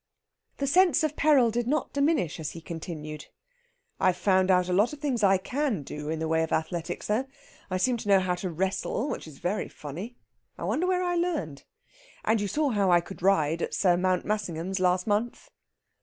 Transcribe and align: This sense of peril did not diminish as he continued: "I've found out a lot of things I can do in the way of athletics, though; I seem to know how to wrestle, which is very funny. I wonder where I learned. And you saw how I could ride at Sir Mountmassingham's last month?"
This 0.57 0.71
sense 0.71 1.03
of 1.03 1.15
peril 1.15 1.51
did 1.51 1.67
not 1.67 1.93
diminish 1.93 2.39
as 2.39 2.53
he 2.53 2.59
continued: 2.61 3.27
"I've 3.99 4.17
found 4.17 4.49
out 4.49 4.67
a 4.67 4.73
lot 4.73 4.93
of 4.93 4.99
things 4.99 5.21
I 5.23 5.37
can 5.37 5.83
do 5.83 6.09
in 6.09 6.17
the 6.17 6.27
way 6.27 6.41
of 6.41 6.51
athletics, 6.51 7.05
though; 7.05 7.27
I 7.69 7.77
seem 7.77 7.97
to 7.97 8.07
know 8.07 8.19
how 8.19 8.33
to 8.33 8.49
wrestle, 8.49 9.09
which 9.09 9.27
is 9.27 9.37
very 9.37 9.67
funny. 9.69 10.15
I 10.57 10.63
wonder 10.63 10.87
where 10.87 11.03
I 11.03 11.13
learned. 11.13 11.65
And 12.25 12.41
you 12.41 12.47
saw 12.47 12.69
how 12.71 12.89
I 12.89 12.99
could 12.99 13.21
ride 13.21 13.61
at 13.61 13.75
Sir 13.75 13.95
Mountmassingham's 13.95 14.79
last 14.79 15.05
month?" 15.05 15.51